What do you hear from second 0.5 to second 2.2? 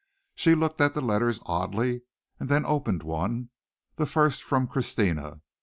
looked at the letters oddly